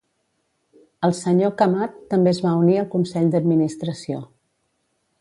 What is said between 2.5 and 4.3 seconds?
unir al consell d'administració.